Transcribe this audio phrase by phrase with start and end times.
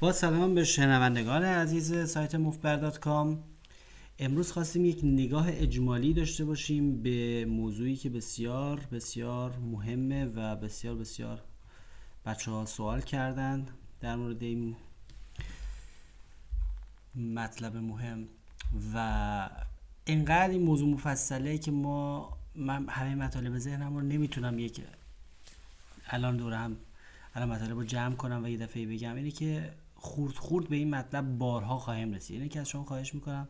[0.00, 3.42] با سلام به شنوندگان عزیز سایت مفبر کام.
[4.18, 10.94] امروز خواستیم یک نگاه اجمالی داشته باشیم به موضوعی که بسیار بسیار مهمه و بسیار
[10.94, 11.42] بسیار
[12.26, 13.66] بچه ها سوال کردن
[14.00, 14.76] در مورد این
[17.14, 18.28] مطلب مهم.
[18.94, 19.48] و
[20.04, 24.80] اینقدر این موضوع مفصله که ما من همه مطالب ذهنم رو نمی‌تونم یک
[26.06, 26.76] الان دوره هم
[27.34, 29.72] الان مطالب رو جمع کنم و یه دفعه بگم اینه که
[30.06, 32.36] خورد خورد به این مطلب بارها خواهیم رسید.
[32.36, 33.48] اینه که از شما خواهش می‌کنم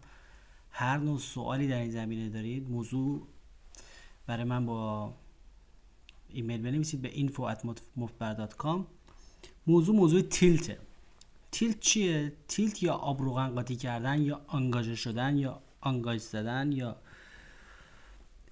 [0.70, 3.26] هر نوع سوالی در این زمینه دارید موضوع
[4.26, 5.12] برای من با
[6.28, 8.80] ایمیل بنویسید به info@mufbar.com
[9.66, 10.78] موضوع موضوع تیلته
[11.52, 16.96] تیلت چیه؟ تیلت یا آبروغن قاطی کردن یا آنگاژه شدن یا آنگاژ زدن یا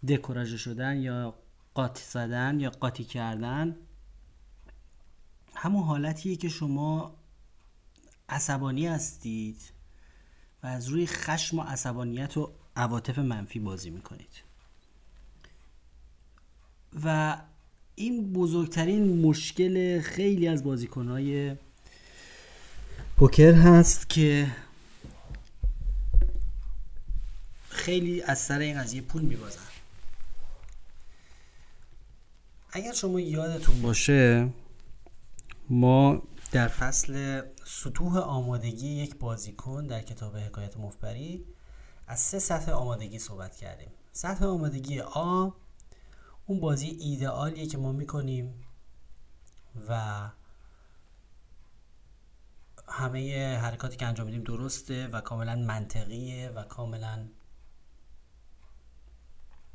[0.09, 1.34] دکوراژه شدن یا
[1.75, 3.77] قاطی زدن یا قاطی کردن.
[5.55, 7.14] همون حالتیه که شما
[8.28, 9.60] عصبانی هستید
[10.62, 14.42] و از روی خشم و عصبانیت و عواطف منفی بازی می‌کنید.
[17.05, 17.36] و
[17.95, 21.56] این بزرگترین مشکل خیلی از بازیکنهای
[23.17, 24.47] پوکر هست که
[27.69, 29.61] خیلی از سر این قضیه پول میبازن.
[32.72, 34.48] اگر شما یادتون باشه
[35.70, 36.22] ما
[36.55, 41.44] در فصل سطوح آمادگی یک بازیکن در کتاب حکایت مفبری
[42.06, 43.88] از سه سطح آمادگی صحبت کردیم.
[44.12, 45.50] سطح آمادگی آ
[46.46, 48.64] اون بازی ایدئالیه که ما می‌کنیم
[49.88, 50.30] و
[52.89, 57.28] همه حرکاتی که انجام میدیم درسته و کاملا منطقیه و کاملا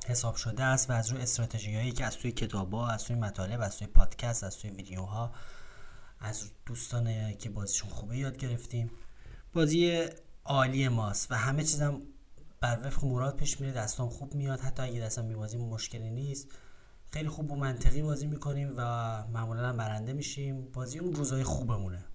[0.07, 3.15] حساب شده است و از روی استراتژی هایی که از توی کتاب ها از توی
[3.15, 5.31] مطالب از توی پادکست از توی ویدیوها
[6.19, 8.91] از دوستان که بازیشون خوبه یاد گرفتیم.
[9.53, 10.05] بازی
[10.45, 12.01] عالی ماست و همه چیزم
[12.59, 14.59] بر وفق مراد پیش میره دستان خوب میاد.
[14.59, 16.47] حتی اگه دستان میبازیم مشکلی نیست
[17.11, 18.81] خیلی خوب و منطقی بازی می‌کنیم و
[19.27, 20.71] معمولا برنده میشیم.
[20.71, 22.05] بازی اون روزای خوبمونه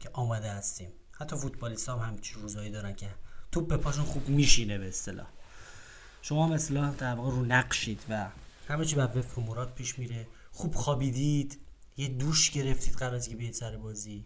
[0.00, 0.88] که آماده هستیم.
[1.12, 3.10] حتی فوتبالیست هم همچین روزایی دارن که
[3.52, 5.26] توپ به پاشون خوب میشینه به اصطلاح.
[6.22, 8.28] شما هم در واقع رو نقشید و
[8.68, 10.26] همه چی بر وفق مراد پیش میره.
[10.52, 11.60] خوب خوابیدید.
[11.98, 14.24] یه دوش گرفتید قبل از که بیاید سر بازی.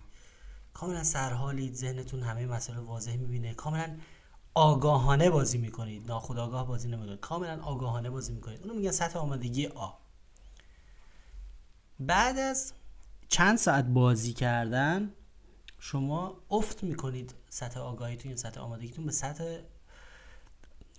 [0.75, 3.55] کاملا سرحالید ذهنتون همه مسئله واضح می‌بینه.
[3.55, 3.99] کاملا
[4.55, 6.07] آگاهانه بازی می‌کنید.
[6.07, 7.21] ناخودآگاه بازی نمی‌کنید.
[7.21, 8.61] کاملا آگاهانه بازی می‌کنید.
[8.61, 9.91] اونو میگن سطح آمادگی آ
[12.01, 12.73] بعد از
[13.29, 15.15] چند ساعت بازی کردن
[15.79, 19.59] شما افت می‌کنید سطح آگاهیتون یا سطح آمادگیتون به سطح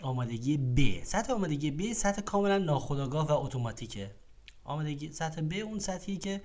[0.01, 1.05] آمادگی B.
[1.05, 4.15] سطح آمادگی B سطح کاملا ناخودآگاه و اتوماتیکه.
[4.63, 6.41] آمادگی سطح B اون سطحی که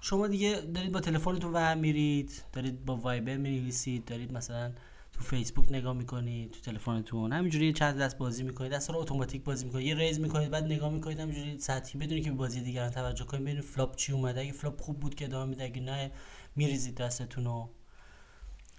[0.00, 4.72] شما دیگه دارید با تلفنتون و میرید دارید با وایبر می‌نویسید دارید مثلا
[5.12, 7.32] تو فیسبوک نگاه می‌کنید تو تلفنتون.
[7.32, 9.86] همینجوری چند دست بازی می‌کنید دست رو اتوماتیک بازی می‌کنید.
[9.86, 12.00] یه raise می‌کنید بعد نگاه می‌کنید همینجوری سطحی.
[12.00, 14.40] بدونید که به بازی دیگران توجه کنید ببینید flop چی اومده.
[14.40, 16.10] اگه flop خوب بود که ادامه میده اگه نه
[16.56, 17.70] میریزید دستتون رو.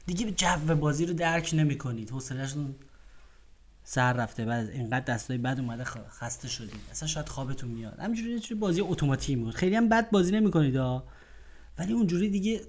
[0.06, 2.10] دیگه جو بازی رو درک نمی‌کنید.
[2.10, 2.76] حوصله‌تون
[3.84, 6.82] سر رفته بعد اینقدر دستای بد اومده خسته شدید.
[6.92, 8.00] اصلا شاید خوابتون میاد.
[8.00, 11.04] همینجوری چه بازی اتوماتیک می‌کنید خیلی هم بد بازی نمی‌کنید ها
[11.78, 12.62] ولی اونجوری دیگه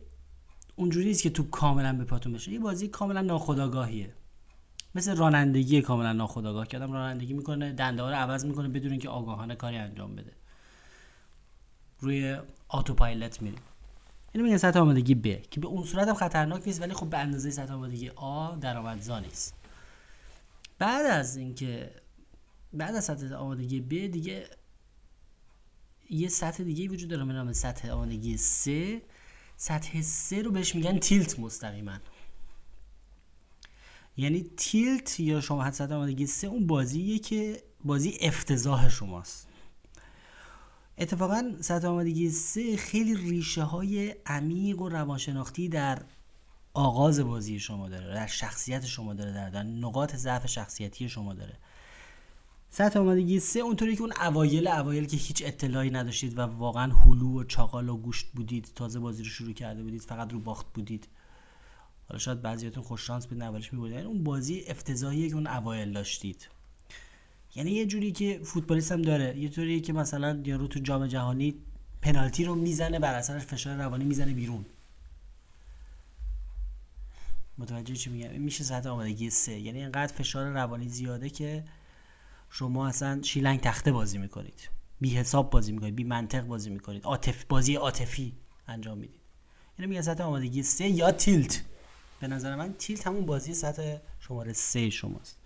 [0.76, 2.52] اونجوری نیست که تو کاملا به پاتون بشه.
[2.52, 4.12] یه بازی کاملا ناخودآگاهیه.
[4.94, 9.54] مثل رانندگی کاملا ناخودآگاه که آدم رانندگی می‌کنه دنده رو عوض می‌کنه بدون اینکه آگاهانه
[9.54, 10.32] کاری انجام بده.
[12.00, 13.56] روی آتوپایلوت میره
[14.32, 17.18] اینو میگن سطح آمادگی ب که به اون صورت هم خطرناک نیست ولی خب به
[17.18, 19.54] اندازه سطح آمادگی آ درآمدزا نیست.
[20.78, 21.90] بعد از اینکه
[22.72, 24.50] بعد از سطح آمادگی ب دیگه
[26.10, 29.02] یه سطح دیگه وجود داره به نام سطح آمادگی سه
[29.56, 31.98] سطح سه رو بهش میگن تیلت مستقیما.
[34.16, 39.48] یعنی تیلت یا شما حد سطح آمادگی سه اون بازیه که بازی افتضاح شماست.
[40.98, 46.02] اتفاقا سطح آمادگی سه خیلی ریشه های عمیق و روانشناختی در
[46.74, 51.54] آغاز بازی شما داره در شخصیت شما داره در, نقاط ضعف شخصیتی شما داره.
[52.70, 57.40] سطح آمادگی سه اونطوری که اون اوایل اوایل که هیچ اطلاعی نداشتید و واقعا هلو
[57.40, 61.08] و چاقال و گوشت بودید تازه بازی رو شروع کرده بودید فقط رو باخت بودید.
[62.08, 65.92] حالا شاید بعضیاتون خوش شانس بود اولش میبودید یعنی اون بازی افتضاحی که اون اوایل
[65.92, 66.48] داشتید.
[67.54, 69.38] یعنی یه جوری که فوتبالیست هم داره.
[69.38, 71.54] یه جوری که مثلا یارو تو جام جهانی
[72.02, 74.64] پنالتی رو می‌زنه بر اثر فشار روانی می‌زنه بیرون.
[77.58, 79.58] متوجه چی میگم؟ میشه سطح آمادگی سه.
[79.58, 81.64] یعنی اینقدر فشار روانی زیاده که
[82.50, 84.70] شما اصلا شیلنگ تخته بازی می‌کنید.
[85.00, 87.04] بی حساب بازی می‌کنید بی منطق بازی می‌کنید.
[87.04, 89.20] عاطف بازی عاطفی انجام می‌دید.
[89.78, 91.64] یعنی میگن سطح آمادگی سه یا تیلت.
[92.20, 95.38] به نظر من تیلت همون بازی سطح شماره سه شماست.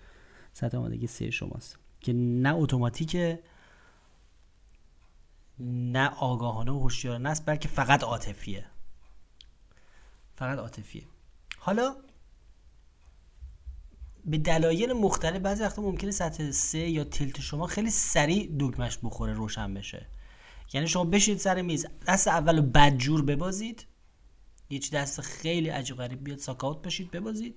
[0.53, 1.79] سطح آمادگی سه شماست.
[2.01, 3.43] که نه اتوماتیکه
[5.59, 8.67] نه آگاهانه و هوشیارانه است بلکه فقط عاطفیه.
[10.37, 11.03] فقط عاطفیه.
[11.67, 11.97] حالا
[14.25, 19.33] به دلایل مختلف بعضی وقتا ممکنه سطح سه یا تیلت شما خیلی سریع دگمش بخوره
[19.33, 20.07] روشن بشه.
[20.73, 23.87] یعنی شما بشید سر میز دست اول بدجور ببازید.
[24.69, 27.55] هیچ دست خیلی عجیب غریب بیاد ساکاوت بشید ببازید.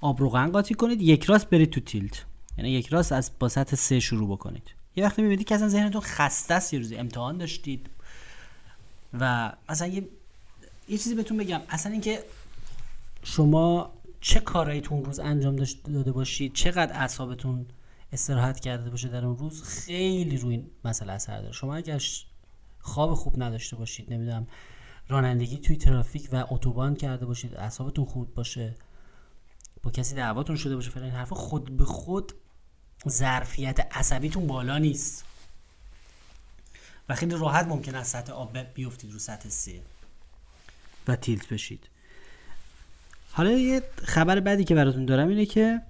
[0.00, 2.24] آب روغن قاطی کنید یک راست برید تو تیلت
[2.58, 4.74] یعنی یک راست از با سطح سه شروع بکنید.
[4.96, 7.90] یه وقتی می‌بینید که اصلا ذهنتون خسته است یه روزی امتحان داشتید.
[9.20, 10.08] و مثلا یه
[10.88, 11.60] یه چیزی بهتون بگم.
[11.68, 12.24] اصلا اینکه
[13.22, 17.66] شما چه کارایی تو اون روز انجام داده باشید چقدر اعصابتون
[18.12, 21.52] استراحت کرده باشه در اون روز؟ خیلی روی این مسئله اثر داره.
[21.52, 22.02] شما اگر
[22.80, 24.46] خواب خوب نداشته باشید نمی‌دونم
[25.08, 28.74] رانندگی توی ترافیک و اتوبان کرده باشید اعصابتون خود باشه
[29.82, 32.32] با کسی دعواتون شده باشه فلان حرفا خود به خود
[33.08, 35.24] ظرفیت عصبیتون بالا نیست.
[37.08, 39.80] و خیلی راحت ممکن از سطح آب بیفتید رو سطح سه
[41.08, 41.88] و تیلت بشید.
[43.32, 45.82] حالا یه خبر بعدی که براتون دارم اینه که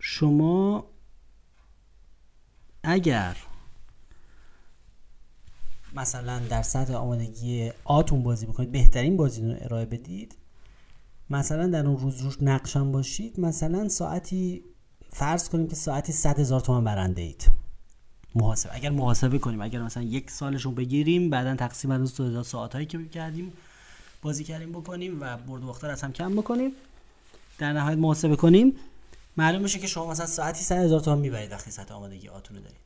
[0.00, 0.86] شما
[2.82, 3.36] اگر
[5.94, 10.36] مثلا در سطح آمادگی آتون بازی بکنید بهترین بازی رو ارائه بدید
[11.30, 14.64] مثلا در اون روز روش نقشم باشید مثلا ساعتی
[15.10, 17.50] فرض کنیم که ساعتی 100 هزار تومن برنده اید.
[18.34, 18.74] محاسبه.
[18.74, 23.08] اگر محاسبه کنیم اگر مثلا یک سالشون بگیریم بعدا تقسیم بر روز ساعت هایی که
[23.08, 23.52] کردیم
[24.22, 26.72] بازی کردیم بکنیم و برد و از هم کم بکنیم.
[27.58, 28.76] در نهایت محاسبه کنیم.
[29.36, 32.62] معلوم میشه که شما مثلا ساعتی 100 هزار تومان می‌برید وقتی سطح آمادگی آتون رو
[32.62, 32.78] دارید.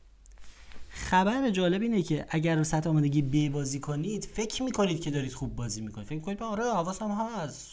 [0.89, 5.33] خبر جالب اینه که اگر رو سطح آمادگی بی بازی کنید فکر می‌کنید که دارید
[5.33, 6.07] خوب بازی می‌کنید.
[6.07, 7.67] فکر می‌کنید آره حواسم هست.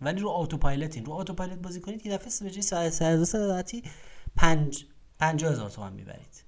[0.00, 3.82] ولی رو اتوپایلوتین رو اتوپایلوت بازی کنید یه دفعه به جای ساعت ساعتی
[4.36, 4.84] 5
[5.18, 6.44] 50 هزار تومان می‌برید.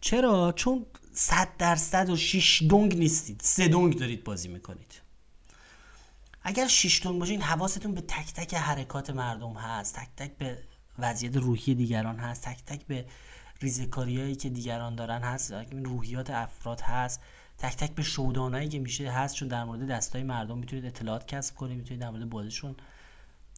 [0.00, 3.40] چرا؟ چون 100 درصد و 6 دنگ نیستید.
[3.44, 5.00] سه دنگ دارید بازی می‌کنید.
[6.42, 10.58] اگر شیش تون باشین حواستون به تک تک حرکات مردم هست تک تک به
[10.98, 13.06] وضعیت روحی دیگران هست تک تک به
[13.60, 17.20] ریزکاریایی که دیگران دارن هست روحیات افراد هست
[17.58, 21.54] تک تک به شودانایی که میشه هست چون در مورد دستای مردم می‌تونید اطلاعات کسب
[21.54, 22.76] کنید می‌تونید در مورد بازیشون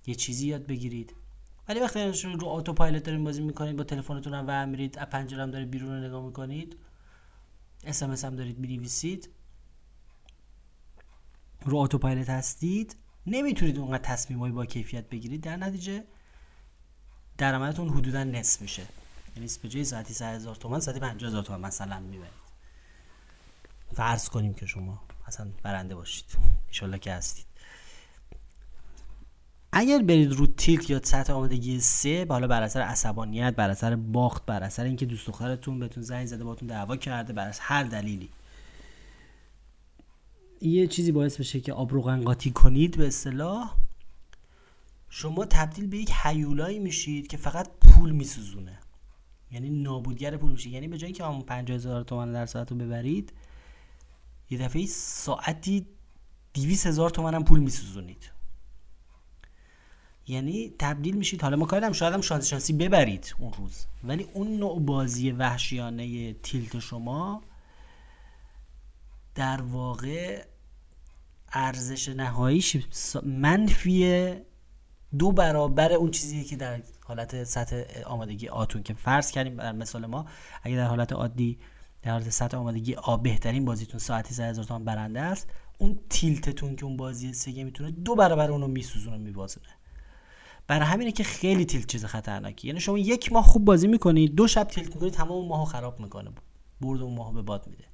[0.06, 1.14] یه چیزی یاد بگیرید.
[1.68, 5.42] ولی وقتی شما رو اتوپایلوت دارین بازی می‌کنید با تلفنتون هم ور میرید از پنجره
[5.42, 6.76] هم دارید بیرون رو نگاه می‌کنید
[7.84, 9.28] اس هم دارید می‌نویسید.
[11.64, 15.40] رو اتوپایلوت هستید نمی‌تونید اونقدر تصمیمایی با کیفیت بگیرید.
[15.40, 16.04] در نتیجه
[17.38, 18.82] درآمدتون حدودا نصف میشه.
[19.36, 22.42] یعنی به جای ساعتی 100 هزار تومان ساعتی 50 هزار تومان مثلا می‌برید.
[23.94, 26.24] فرض کنیم که شما اصلا برنده باشید.
[26.66, 27.46] انشالله که هستید.
[29.72, 34.46] اگر برید رو تیلت یا سطح آمادگی سه حالا بر اثر عصبانیت بر اثر باخت
[34.46, 38.30] بر اثر اینکه دوست دخترتون بهتون زنگ زده باتون دعوا کرده بر اثر هر دلیلی
[40.62, 43.74] یه چیزی باعث بشه که آب روغن قاطی کنید به اصطلاح.
[45.08, 48.78] شما تبدیل به یک حیولایی میشید که فقط پول میسوزونه.
[49.50, 53.32] یعنی نابودگر پول میشه یعنی به جایی که همون 50000 تومان در ساعت رو ببرید
[54.50, 55.86] یه دفعه ساعتی
[56.54, 58.30] 200 هزار تومن هم پول میسوزونید.
[60.26, 61.42] یعنی تبدیل میشید.
[61.42, 63.86] حالا ما کاردم شاید هم شانسی شانسی ببرید اون روز.
[64.04, 67.42] ولی اون نوع بازی وحشیانه تیلت شما
[69.34, 70.44] در واقع
[71.52, 72.76] ارزش نهاییش
[73.22, 74.32] منفی
[75.18, 80.06] دو برابر اون چیزی که در حالت سطح آمادگی آتون که فرض کردیم در مثال
[80.06, 80.26] ما
[80.62, 81.58] اگه در حالت عادی
[82.02, 86.84] در حالت سطح آمادگی آ بهترین بازیتون ساعتی 3000 تومان برنده است اون تیلتتون که
[86.84, 89.68] اون بازی سگه می‌تونه دو برابر اونو میسوزونه میوازونه
[90.66, 94.46] برای همینه که خیلی تیلت چیز خطرناکی یعنی شما یک ماه خوب بازی می‌کنید دو
[94.46, 96.30] شب تیلت می‌کنید تمام ماهو خراب می‌کنه.
[96.80, 97.84] برد اون ماهو به باد میده.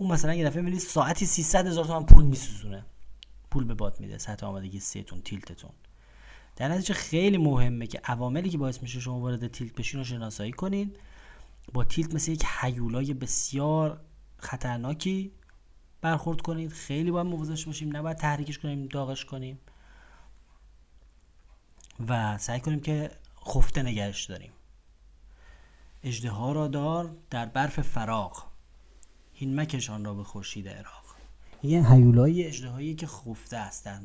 [0.00, 2.84] اون مثلا یه دفعه می‌بینید ساعتی 300 هزار تومان پول میسوزونه.
[3.50, 5.70] پول به باد میده سطح آمادگی سهتون تیلتتون.
[6.56, 10.52] در نتیجه خیلی مهمه که عواملی که باعث میشه شما وارد تیلت بشین رو شناسایی
[10.52, 10.96] کنید
[11.72, 14.00] با تیلت مثل یک حیولای بسیار
[14.38, 15.32] خطرناکی
[16.00, 19.58] برخورد کنید خیلی باید مواظب باشیم نباید تحریکش کنیم داغش کنیم.
[22.08, 23.10] و سعی کنیم که
[23.46, 24.52] خفته نگرش داریم.
[26.02, 28.49] اجده را دار در برف فراغ.
[29.40, 31.04] هین مکشان را به خورشید عراق.
[31.62, 34.00] یه هیولای اجده که خفته است در,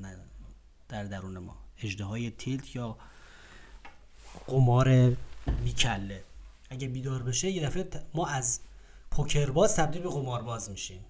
[0.90, 1.58] در درون ما.
[1.78, 2.98] اجده های تیلت یا
[4.48, 5.18] قمار
[5.64, 6.24] میکله.
[6.70, 8.60] اگه بیدار بشه یه دفعه ما از
[9.12, 11.06] پوکرباز تبدیل به قمارباز میشیم.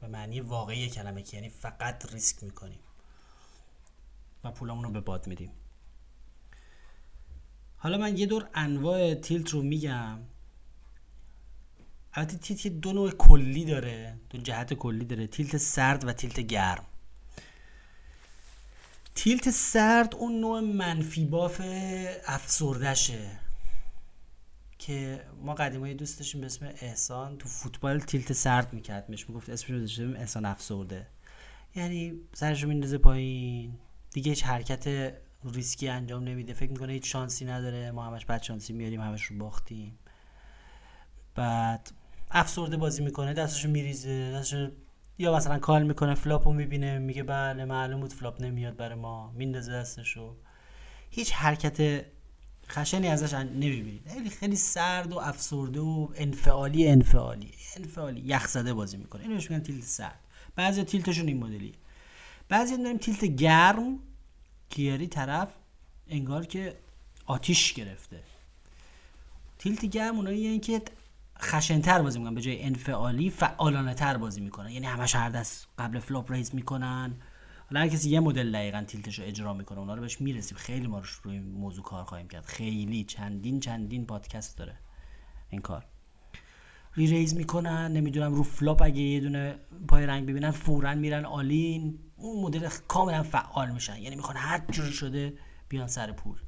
[0.00, 2.80] به معنی واقعی کلمه که یعنی فقط ریسک می‌کنیم.
[4.44, 5.50] و پولامون رو به باد میدیم.
[7.76, 10.18] حالا من یه دور انواع تیلت رو میگم.
[12.16, 16.84] البته تیلت دو نوع کلی داره دو جهت کلی داره تیلت سرد و تیلت گرم.
[19.14, 21.60] تیلت سرد اون نوع منفی باف
[22.26, 23.30] افسردشه
[24.78, 29.08] که ما قدیما دوست داشتیم به اسم احسان تو فوتبال تیلت سرد می‌کرد.
[29.08, 31.06] میش می‌گفت اسمش رو احسان افسرده.
[31.74, 33.78] یعنی سرش رو میندازه پایین.
[34.12, 36.52] دیگه هیچ حرکت ریسکی انجام نمیده.
[36.52, 37.90] فکر می‌کنه هیچ شانسی نداره.
[37.90, 39.98] ما همش بد شانسی میاریم همش رو باختیم.
[41.34, 41.90] بعد
[42.34, 44.70] افسرده بازی می‌کنه دستشو میریزه دستشو
[45.18, 49.32] یا مثلا call می‌کنه flop و می‌بینه میگه بله معلوم بود flop نمیاد برای ما
[49.32, 50.36] میندازه دستشو.
[51.10, 52.04] هیچ حرکت
[52.68, 54.08] خشنی ازش نمی‌بینید.
[54.08, 58.20] خیلی خیلی سرد و افسرده و انفعالی انفعالی انفعالی.
[58.20, 59.22] یخ زده بازی می‌کنه.
[59.22, 60.20] اینو بهش میگن tilt سرد.
[60.56, 61.72] بعضی tilt شون این مدلیه.
[62.48, 63.98] بعضی داریم tilt گرم.
[64.68, 65.48] که آره طرف
[66.08, 66.76] انگار که
[67.26, 68.20] آتیش گرفته.
[69.58, 70.82] tilt گرم اونایی که
[71.44, 72.34] خشنتر بازی می‌کنن.
[72.34, 74.70] به جای انفعالی فعالانه تر بازی می‌کنن.
[74.70, 77.16] یعنی همش هر دست قبل flop raise می‌کنن.
[77.70, 80.58] حالا هر کسی یه مدل دقیقا tilt ش رو اجرا می‌کنه اونا رو بهش می‌رسیم.
[80.58, 82.44] خیلی ما روی موضوع کار خواهیم کرد.
[82.44, 84.78] خیلی چندین چندین پادکست داره.
[85.50, 85.84] این کار.
[86.96, 87.92] re-raise می‌کنن.
[87.92, 89.54] نمی‌دونم رو flop اگه یه دونه
[89.88, 91.98] پای رنگ ببینن فورا میرن all-in.
[92.16, 93.96] اون مدل کاملا فعال میشن.
[93.98, 96.38] یعنی می‌خوان هر جوری شده بیان سر پول.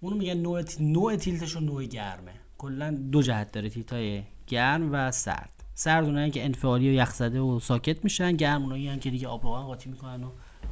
[0.00, 2.32] اونو میگن نوع, نوع tilt شون نوع گرمه.
[2.58, 5.64] کلا دو جهت داره تیتای گرم و سرد.
[5.74, 9.62] سرد اونایی که انفعالی و یخزده و ساکت میشن گرم اونایی که دیگه آب روغن
[9.62, 10.30] قاطی می‌کنن و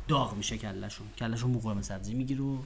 [0.08, 2.58] داغ میشه کلشون کلشون بو قرمه سبزی می‌گیره و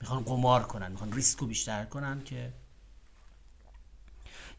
[0.00, 2.52] می‌خوان قمار کنن می‌خوان ریسکو بیشتر کنن که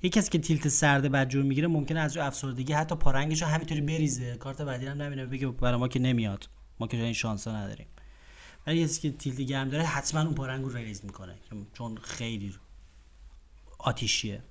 [0.01, 4.35] یه کسی که tilt سرد بدجور می‌گیره ممکنه از افسردگی حتی پارنگش رو همینطوری بریزه.
[4.35, 6.49] کارت بعدی هم نبینه بگه برای ما که نمیاد.
[6.79, 7.87] ما که این شانس نداریم.
[8.67, 11.35] ولی کسی که tilt گرم داره حتما اون پارنگ رو raise می‌کنه
[11.73, 12.53] چون خیلی
[13.79, 14.41] آتیشیه.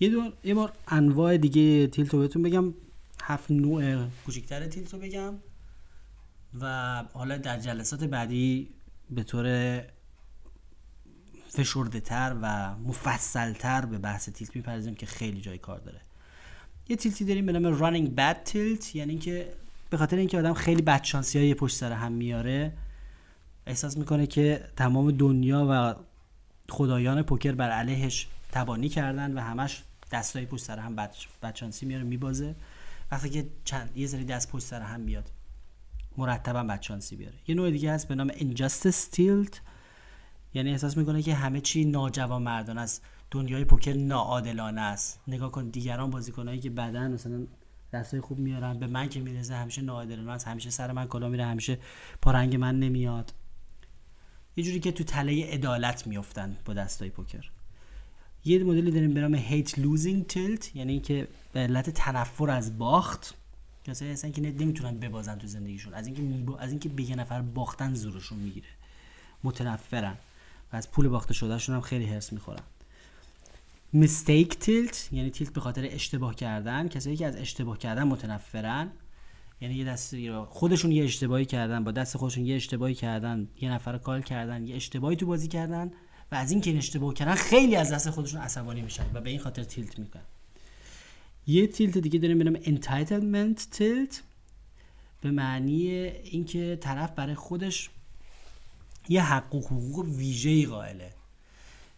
[0.00, 2.74] یه دور یه بار انواع دیگه tilt رو بهتون بگم.
[3.22, 5.34] هفت نوع کوچیکتر tilt رو بگم.
[6.60, 8.68] و حالا در جلسات بعدی
[9.10, 9.80] به طور
[11.48, 16.00] فشرده تر و مفصل تر به بحث تیلت می‌پردازیم که خیلی جای کار داره.
[16.88, 19.52] یه تیلتی داریم به نام رانینگ بد تیلت یعنی اینکه
[19.90, 22.72] به خاطر اینکه آدم خیلی بدشانسی های پشت سر هم میاره
[23.66, 25.94] احساس می‌کنه که تمام دنیا و
[26.70, 29.82] خدایان پوکر بر علیهش تبانی کردن و همش
[30.12, 32.54] دستای پشت سر هم بد بدشانسی میاره میبازه.
[33.10, 35.30] وقتی که چند یه سری دست پشت سر هم بیاد
[36.16, 37.34] مرتبا بدشانسی بیاره.
[37.46, 39.56] یه نوع دیگه هست به نام injustice tilt.
[40.54, 43.04] یعنی احساس می‌کنه که همه چی ناجوان مردان است.
[43.30, 45.20] دنیای پوکر ناعادلانه است.
[45.28, 47.46] نگاه کن دیگران بازیکنایی که بعدا مثلا
[47.92, 50.48] دستای خوب میارن به من که می‌رسه همیشه ناعادلانه است.
[50.48, 51.78] همیشه سر من کلا میره همیشه
[52.22, 53.32] پارنگ من نمیاد.
[54.58, 57.44] یه جوری که تو تله عدالت میفتن با دستای پوکر.
[58.44, 63.34] یه مدلی داریم به نام hate losing tilt یعنی اینکه به علت تنفر از باخت.
[63.84, 65.94] کسایی هستن که نمی‌تونن ببازن تو زندگیشون.
[65.94, 68.66] از اینکه از اینکه به نفر باختن زورشون می‌گیره.
[69.44, 70.14] متنفرن.
[70.72, 72.62] و از پول باخته شدهشون هم خیلی حرص می‌خورن.
[73.92, 76.88] mistake tilt یعنی tilt به خاطر اشتباه کردن.
[76.88, 78.90] کسایی که از اشتباه کردن متنفرن.
[79.60, 83.98] یعنی یه دست خودشون یه اشتباهی کردن با دست خودشون یه اشتباهی کردن یه نفر
[83.98, 85.92] call کردن یه اشتباهی تو بازی کردن
[86.32, 89.30] و از این که این اشتباه کردن خیلی از دست خودشون عصبانی میشن و به
[89.30, 90.22] این خاطر تیلت می‌کنن.
[91.46, 94.22] یه تیلت دیگه داریم به نام entitlement تیلت
[95.20, 97.90] به معنی اینکه طرف برای خودش
[99.08, 101.14] یه حق و حقوق ویژه‌ای قائله.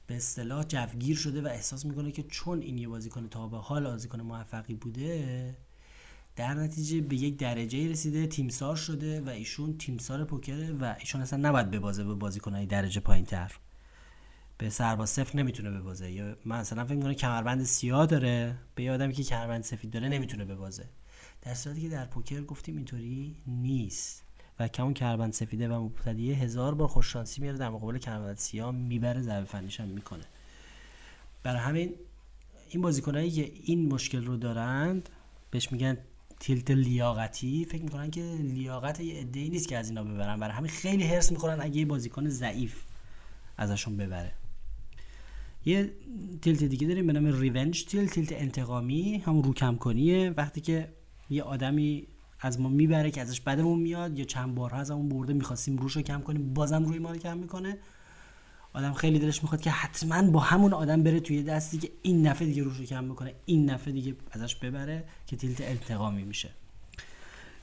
[0.07, 3.85] به اصطلاح جوگیر شده و احساس می‌کنه که چون این یه بازیکن تا به حال
[3.85, 5.57] بازیکن موفقی بوده
[6.41, 11.49] در نتیجه به یک درجه رسیده تیمسار شده و ایشون تیمسار پوکره و ایشون اصلا
[11.49, 13.53] نباید ببازه به بازیکنهای درجه پایین تر.
[14.59, 18.57] به سرباز صفر نمی‌تونه ببازه یا مثلا فکر می‌کنه کمربند سیاه داره.
[18.75, 20.85] به یه آدمی که کمربند سفید داره نمی‌تونه ببازه
[21.43, 24.23] در صورتی که در پوکر گفتیم اینطوری نیست
[24.61, 29.23] و کمون کمربند سفیده و مبتدیه هزار بار خوششانسی میاره در مقابل کمربند سیاه می‌بره
[29.23, 30.25] ضربه فنیش هم می‌کنه.
[31.43, 31.95] برای همین
[32.71, 35.09] این بازیکنایی که این مشکل رو دارند
[35.51, 35.99] بهش میگن
[36.41, 40.41] تیلت لیاقتی فکر می‌کنن که لیاقت یه عده‌ای نیست که از اینا ببرن.
[40.41, 42.83] برای همین خیلی هرس می‌خورن اگه یه بازیکن ضعیف
[43.57, 44.33] ازشون ببره.
[45.65, 45.93] یه
[46.43, 50.93] تیلت دیگه داریم به نام ریونج تیلت تیلت انتقامی همون رو کم کنیه وقتی که
[51.31, 52.07] یه آدمی
[52.41, 55.97] از ما می‌بره که ازش بدمون میاد یا چند بار از اون برده می‌خواستیم روش
[55.97, 57.79] رو کم کنیم بازم روی ما رو کم می‌کنه.
[58.73, 62.45] آدم خیلی دلش می‌خواد که حتما با همون آدم بره توی دستی که این نفع
[62.45, 66.51] دیگه روش رو کم می‌کنه این نفع دیگه ازش ببره که تیلت انتقامی میشه.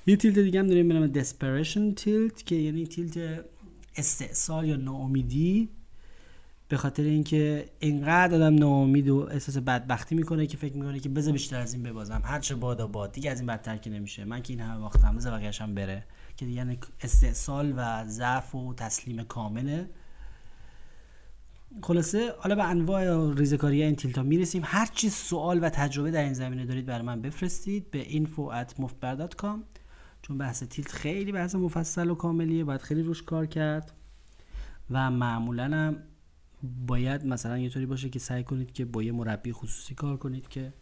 [0.07, 3.45] یه تیلت دیگه هم داریم به نام desperation تیلت که یعنی تیلت
[3.95, 5.69] استحصال یا ناامیدی.
[6.69, 11.33] به خاطر اینکه اینقدر آدم ناامید و احساس بدبختی می‌کنه که فکر می‌کنه که بذار
[11.33, 12.21] بیشتر از این ببازم.
[12.25, 14.25] هر چه بادا باد دیگه از این بدتر که نمیشه.
[14.25, 16.03] من که این همه وقتم بذار بقیه‌ش بره.
[16.37, 19.89] که یعنی استحصال و ضعف و تسلیم کامله.
[21.83, 24.61] خلاصه حالا به انواع ریزکاری این تیلتا می‌رسیم.
[24.65, 29.59] هر چی سوال و تجربه در این زمینه دارید برای من بفرستید به info@mufbar.com
[30.21, 33.93] چون بحث تیلت خیلی بحث مفصل و کاملیه باید خیلی روش کار کرد.
[34.91, 36.03] و معمولا هم
[36.87, 40.47] باید مثلا یه طوری باشه که سعی کنید که با یه مربی خصوصی کار کنید
[40.47, 40.73] که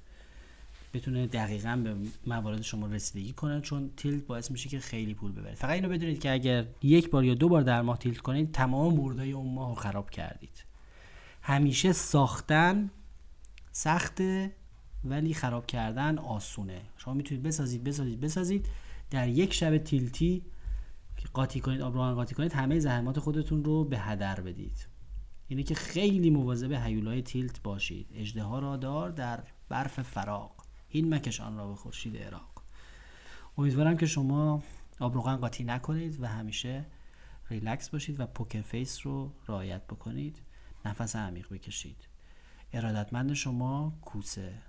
[0.94, 1.96] بتونه دقیقا به
[2.28, 5.58] موارد شما رسیدگی کنه چون تیلت باعث میشه که خیلی پول ببرید.
[5.58, 8.96] فقط اینو بدونید که اگر یک بار یا دو بار در ماه تیلت کنید تمام
[8.96, 10.75] بردای اون ماه رو خراب کردید.
[11.48, 12.92] همیشه ساختن
[13.72, 14.56] سخته
[15.04, 16.82] ولی خراب کردن آسونه.
[16.98, 18.68] شما می‌تونید بسازید بسازید بسازید.
[19.10, 20.46] در یک شب tilt ی
[21.18, 24.88] که قاطی کنید آب روغن قاطی کنید همه زحمات خودتون رو به هدر بدید.
[25.48, 28.08] اینه که خیلی مواظب هیولای tilt باشید.
[28.14, 32.64] اژدها را دار در برف فراق هین مکش آن را به خورشید عراق.
[33.58, 34.64] امیدوارم که شما
[35.00, 36.86] آب روغن قاطی نکنید و همیشه
[37.50, 40.45] ریلکس باشید و poker face رو رعایت بکنید.
[40.86, 42.08] نفس عمیق بکشید.
[42.74, 44.62] ارادتمند شما کوسه.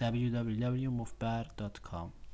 [0.00, 2.25] www.mufbar.com